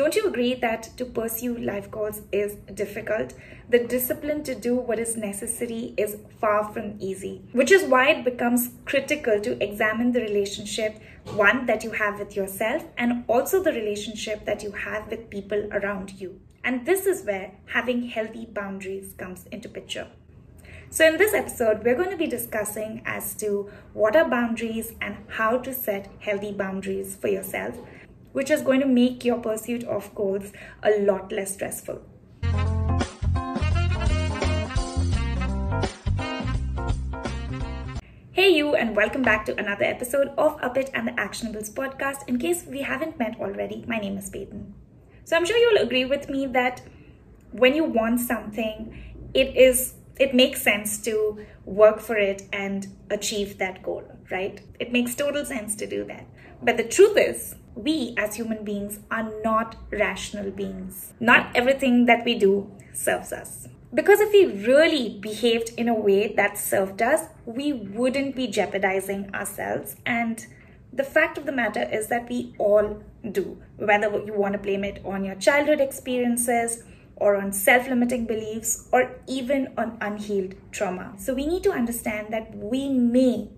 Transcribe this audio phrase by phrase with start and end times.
[0.00, 3.34] Don't you agree that to pursue life goals is difficult?
[3.68, 8.24] The discipline to do what is necessary is far from easy, which is why it
[8.24, 10.96] becomes critical to examine the relationship,
[11.34, 15.68] one that you have with yourself, and also the relationship that you have with people
[15.70, 16.40] around you.
[16.64, 20.06] And this is where having healthy boundaries comes into picture.
[20.88, 25.18] So in this episode, we're going to be discussing as to what are boundaries and
[25.28, 27.76] how to set healthy boundaries for yourself
[28.32, 30.52] which is going to make your pursuit of goals
[30.82, 32.00] a lot less stressful.
[38.32, 42.26] Hey, you, and welcome back to another episode of Up It and the Actionables podcast.
[42.28, 44.74] In case we haven't met already, my name is Peyton.
[45.24, 46.82] So I'm sure you'll agree with me that
[47.52, 48.96] when you want something,
[49.34, 54.60] it is it makes sense to work for it and achieve that goal, right?
[54.78, 56.26] It makes total sense to do that.
[56.62, 61.12] But the truth is, we as human beings are not rational beings.
[61.20, 63.68] Not everything that we do serves us.
[63.92, 69.34] Because if we really behaved in a way that served us, we wouldn't be jeopardizing
[69.34, 69.96] ourselves.
[70.06, 70.46] And
[70.92, 74.84] the fact of the matter is that we all do, whether you want to blame
[74.84, 76.84] it on your childhood experiences
[77.16, 81.14] or on self limiting beliefs or even on unhealed trauma.
[81.18, 83.48] So we need to understand that we may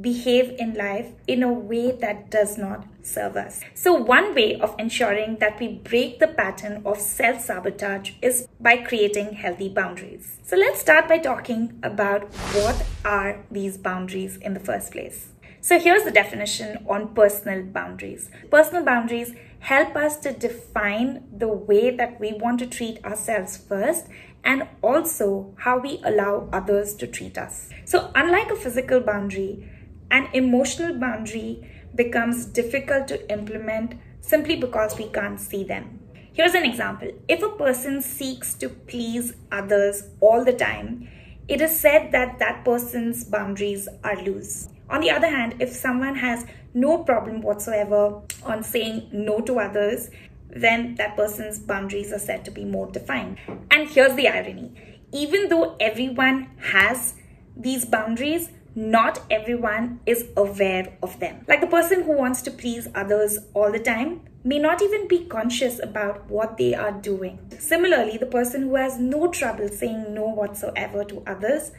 [0.00, 3.60] behave in life in a way that does not serve us.
[3.74, 8.78] So, one way of ensuring that we break the pattern of self sabotage is by
[8.78, 10.38] creating healthy boundaries.
[10.42, 15.28] So, let's start by talking about what are these boundaries in the first place.
[15.60, 18.30] So, here's the definition on personal boundaries.
[18.50, 24.06] Personal boundaries help us to define the way that we want to treat ourselves first
[24.44, 27.70] and also how we allow others to treat us.
[27.86, 29.70] So, unlike a physical boundary,
[30.14, 35.98] an emotional boundary becomes difficult to implement simply because we can't see them.
[36.32, 37.10] Here's an example.
[37.28, 41.08] If a person seeks to please others all the time,
[41.48, 44.68] it is said that that person's boundaries are loose.
[44.88, 50.10] On the other hand, if someone has no problem whatsoever on saying no to others,
[50.48, 53.38] then that person's boundaries are said to be more defined.
[53.72, 54.72] And here's the irony
[55.12, 57.14] even though everyone has
[57.56, 61.44] these boundaries, not everyone is aware of them.
[61.46, 65.24] Like the person who wants to please others all the time may not even be
[65.26, 67.38] conscious about what they are doing.
[67.58, 71.70] Similarly, the person who has no trouble saying no whatsoever to others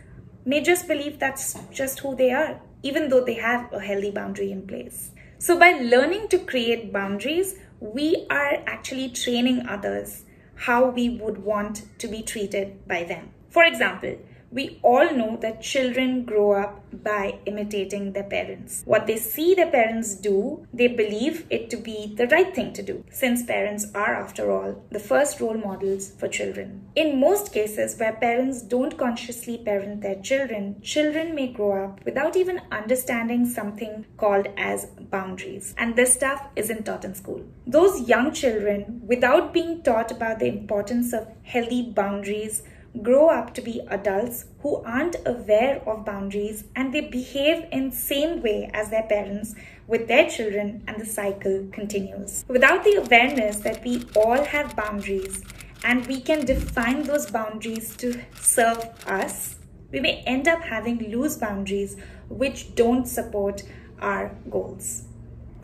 [0.46, 4.52] may just believe that's just who they are, even though they have a healthy boundary
[4.52, 5.12] in place.
[5.38, 10.24] So, by learning to create boundaries, we are actually training others
[10.56, 13.32] how we would want to be treated by them.
[13.50, 14.18] For example,
[14.56, 18.84] we all know that children grow up by imitating their parents.
[18.86, 22.82] What they see their parents do, they believe it to be the right thing to
[22.82, 26.88] do, since parents are, after all, the first role models for children.
[26.96, 32.38] In most cases where parents don't consciously parent their children, children may grow up without
[32.38, 35.76] even understanding something called as boundaries.
[35.78, 37.44] And this stuff isn't taught in school.
[37.68, 42.64] Those young children, without being taught about the importance of healthy boundaries,
[43.02, 48.42] grow up to be adults who aren't aware of boundaries and they behave in same
[48.42, 49.56] way as their parents
[49.88, 52.44] with their children and the cycle continues.
[52.48, 55.44] Without the awareness that we all have boundaries
[55.84, 59.56] and we can define those boundaries to serve us,
[59.92, 61.96] we may end up having loose boundaries
[62.30, 63.64] which don't support
[64.00, 65.04] our goals.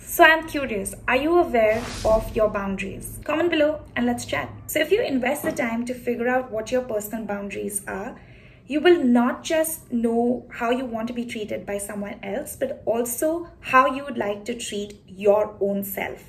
[0.05, 3.19] So I'm curious, are you aware of your boundaries?
[3.23, 4.49] Comment below and let's chat.
[4.67, 8.19] So if you invest the time to figure out what your personal boundaries are,
[8.67, 12.83] you will not just know how you want to be treated by someone else, but
[12.85, 16.23] also how you would like to treat your own self.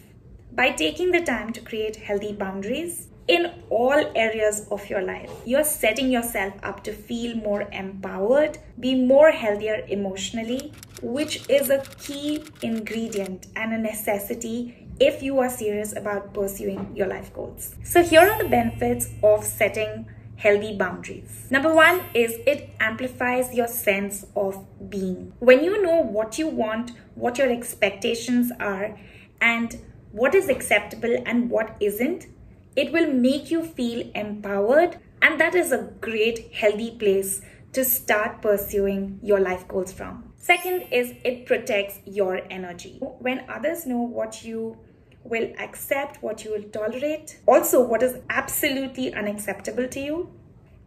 [0.53, 5.31] By taking the time to create healthy boundaries, in all areas of your life.
[5.44, 10.72] You're setting yourself up to feel more empowered, be more healthier emotionally,
[11.03, 17.06] which is a key ingredient and a necessity if you are serious about pursuing your
[17.06, 17.75] life goals.
[17.82, 20.06] So, here are the benefits of setting
[20.37, 21.46] healthy boundaries.
[21.50, 25.32] Number one is it amplifies your sense of being.
[25.38, 28.99] When you know what you want, what your expectations are,
[29.41, 29.81] and
[30.11, 32.26] what is acceptable and what isn't,
[32.74, 37.42] it will make you feel empowered, and that is a great, healthy place
[37.72, 40.32] to start pursuing your life goals from.
[40.36, 42.98] Second is it protects your energy.
[43.00, 44.78] When others know what you
[45.22, 50.30] will accept, what you will tolerate, also what is absolutely unacceptable to you,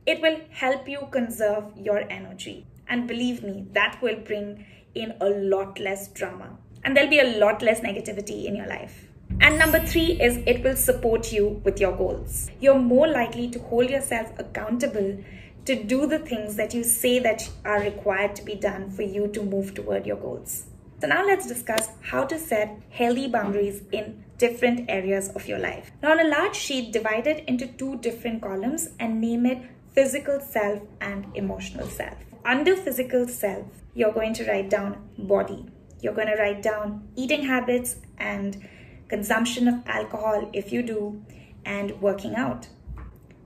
[0.06, 2.68] it will help you conserve your energy.
[2.88, 6.58] And believe me, that will bring in a lot less drama.
[6.84, 9.05] And there'll be a lot less negativity in your life.
[9.42, 12.50] And number three is it will support you with your goals.
[12.60, 15.24] You're more likely to hold yourself accountable
[15.66, 19.28] to do the things that you say that are required to be done for you
[19.30, 20.66] to move toward your goals.
[21.02, 25.92] So now let's discuss how to set healthy boundaries in different areas of your life.
[26.02, 29.60] Now on a large sheet, divide it into two different columns and name it
[29.94, 32.18] physical self and emotional self.
[32.44, 35.66] Under physical self, you're going to write down body.
[36.02, 38.68] You're going to write down eating habits and
[39.08, 41.24] consumption of alcohol if you do,
[41.66, 42.68] and working out.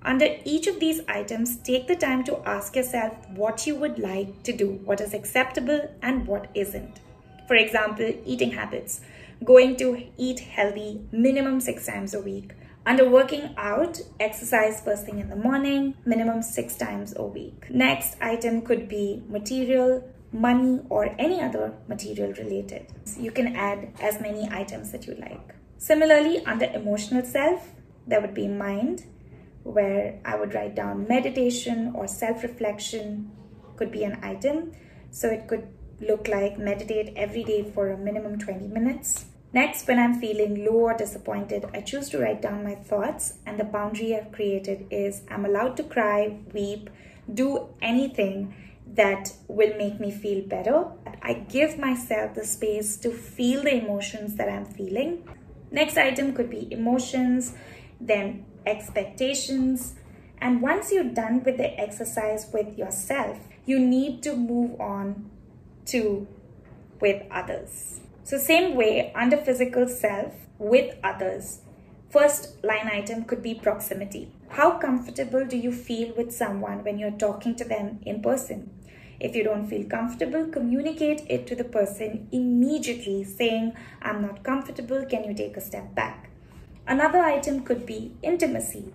[0.01, 4.43] Under each of these items, take the time to ask yourself what you would like
[4.43, 7.01] to do, what is acceptable and what isn't.
[7.47, 9.01] For example, eating habits.
[9.43, 12.53] Going to eat healthy minimum six times a week.
[12.85, 17.69] Under working out, exercise first thing in the morning, minimum six times a week.
[17.69, 22.87] Next item could be material, money, or any other material related.
[23.17, 25.55] You can add as many items that you like.
[25.77, 27.71] Similarly, under emotional self,
[28.05, 29.05] there would be mind,
[29.63, 33.31] where I would write down meditation or self reflection
[33.75, 34.73] could be an item.
[35.11, 35.67] So it could
[36.01, 39.25] look like meditate every day for a minimum 20 minutes.
[39.51, 43.59] Next, when I'm feeling low or disappointed, I choose to write down my thoughts, and
[43.59, 46.89] the boundary I've created is I'm allowed to cry, weep,
[47.33, 48.53] do anything
[48.93, 50.87] that will make me feel better.
[51.21, 55.27] I give myself the space to feel the emotions that I'm feeling.
[55.71, 57.53] Next item could be emotions,
[57.99, 59.95] then expectations.
[60.39, 65.29] And once you're done with the exercise with yourself, you need to move on
[65.87, 66.27] to
[66.99, 67.99] with others.
[68.23, 71.61] So same way under physical self with others.
[72.09, 74.31] First line item could be proximity.
[74.49, 78.71] How comfortable do you feel with someone when you're talking to them in person?
[79.19, 85.05] If you don't feel comfortable, communicate it to the person immediately saying, I'm not comfortable,
[85.05, 86.29] can you take a step back?
[86.87, 88.93] Another item could be intimacy.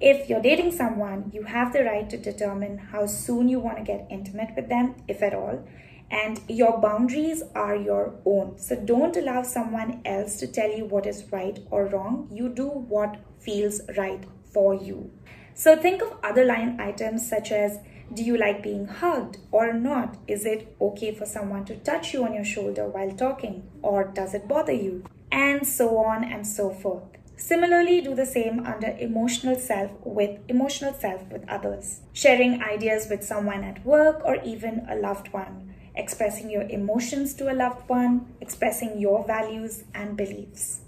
[0.00, 3.84] If you're dating someone, you have the right to determine how soon you want to
[3.84, 5.64] get intimate with them, if at all.
[6.10, 8.58] And your boundaries are your own.
[8.58, 12.28] So don't allow someone else to tell you what is right or wrong.
[12.30, 15.10] You do what feels right for you.
[15.54, 17.78] So think of other line items such as
[18.12, 20.16] do you like being hugged or not?
[20.28, 24.34] Is it okay for someone to touch you on your shoulder while talking or does
[24.34, 25.04] it bother you?
[25.34, 27.02] and so on and so forth.
[27.36, 32.00] Similarly, do the same under emotional self with emotional self with others.
[32.12, 35.74] Sharing ideas with someone at work or even a loved one.
[35.96, 40.82] Expressing your emotions to a loved one, expressing your values and beliefs.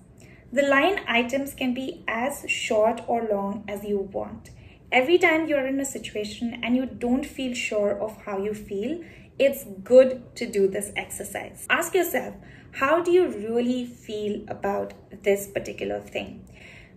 [0.52, 4.50] The line items can be as short or long as you want.
[4.92, 9.02] Every time you're in a situation and you don't feel sure of how you feel,
[9.38, 11.66] it's good to do this exercise.
[11.68, 12.34] Ask yourself,
[12.72, 14.94] how do you really feel about
[15.24, 16.48] this particular thing?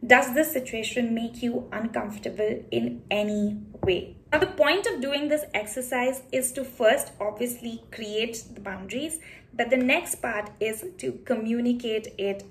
[0.06, 4.15] Does this situation make you uncomfortable in any way?
[4.31, 9.19] Now, the point of doing this exercise is to first obviously create the boundaries,
[9.53, 12.44] but the next part is to communicate it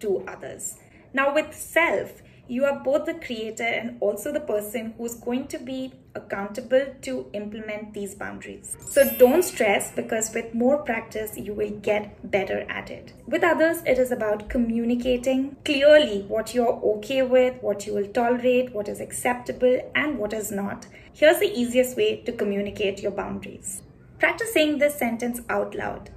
[0.00, 0.76] to others.
[1.12, 5.58] Now, with self, you are both the creator and also the person who's going to
[5.58, 8.76] be accountable to implement these boundaries.
[8.88, 13.12] So don't stress because with more practice, you will get better at it.
[13.26, 18.72] With others, it is about communicating clearly what you're okay with, what you will tolerate,
[18.72, 20.86] what is acceptable, and what is not.
[21.12, 23.82] Here's the easiest way to communicate your boundaries.
[24.18, 26.10] Practice saying this sentence out loud.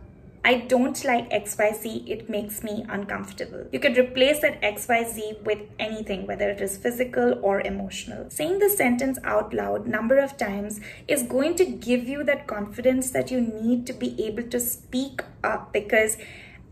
[0.44, 3.68] I don't like XYZ, it makes me uncomfortable.
[3.72, 8.28] You could replace that XYZ with anything, whether it is physical or emotional.
[8.32, 13.12] Saying the sentence out loud number of times is going to give you that confidence
[13.12, 16.18] that you need to be able to speak up because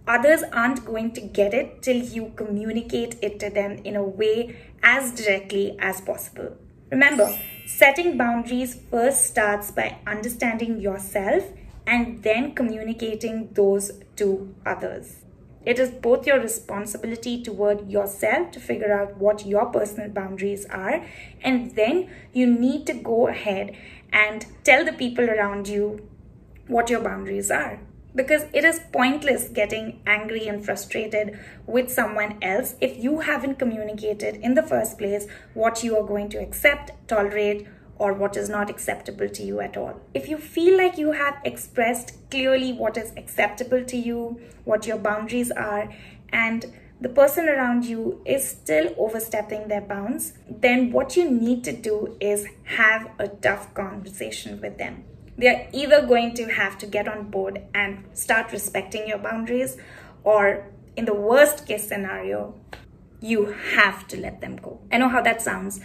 [0.08, 4.56] others aren't going to get it till you communicate it to them in a way
[4.82, 6.58] as directly as possible.
[6.90, 11.44] Remember, setting boundaries first starts by understanding yourself
[11.90, 15.26] and then communicating those to others.
[15.66, 21.04] It is both your responsibility toward yourself to figure out what your personal boundaries are,
[21.42, 23.76] and then you need to go ahead
[24.14, 26.08] and tell the people around you
[26.68, 27.80] what your boundaries are.
[28.16, 34.36] Because it is pointless getting angry and frustrated with someone else if you haven't communicated
[34.36, 37.68] in the first place what you are going to accept, tolerate,
[38.00, 40.00] or what is not acceptable to you at all.
[40.14, 44.98] If you feel like you have expressed clearly what is acceptable to you, what your
[44.98, 45.94] boundaries are,
[46.30, 46.66] and
[47.02, 52.18] the person around you is still overstepping their bounds, then what you need to do
[52.20, 55.04] is have a tough conversation with them.
[55.38, 59.78] They're either going to have to get on board and start respecting your boundaries,
[60.24, 62.54] or in the worst case scenario,
[63.22, 64.80] you have to let them go.
[64.92, 65.80] I know how that sounds,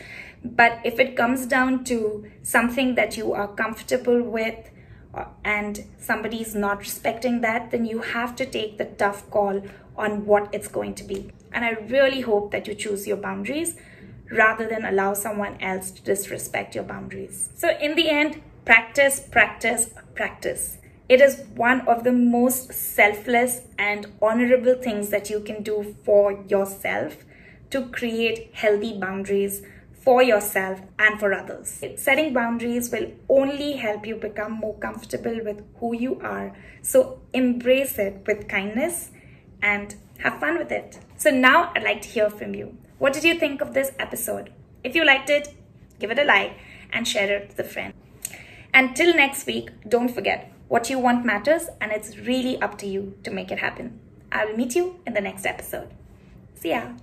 [0.45, 4.71] but if it comes down to something that you are comfortable with
[5.15, 9.63] uh, and somebody's not respecting that, then you have to take the tough call
[9.97, 11.31] on what it's going to be.
[11.53, 13.77] And I really hope that you choose your boundaries
[14.31, 17.51] rather than allow someone else to disrespect your boundaries.
[17.55, 20.79] So, in the end, practice, practice, practice.
[21.07, 26.33] It is one of the most selfless and honorable things that you can do for
[26.49, 27.19] yourself
[27.71, 31.83] to create healthy boundaries for yourself and for others.
[31.97, 36.57] Setting boundaries will only help you become more comfortable with who you are.
[36.81, 39.11] So embrace it with kindness
[39.61, 41.01] and have fun with it.
[41.19, 42.79] So now I'd like to hear from you.
[42.99, 44.53] What did you think of this episode?
[44.83, 45.55] If you liked it,
[45.99, 46.57] give it a like
[46.93, 47.93] and share it with a friend.
[48.73, 53.15] Until next week, don't forget what you want matters and it's really up to you
[53.23, 53.97] to make it happen.
[54.33, 55.95] I will meet you in the next episode.
[56.57, 56.95] See ya.